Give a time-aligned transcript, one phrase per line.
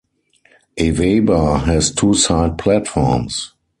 [0.79, 3.53] Awaba has two side platforms.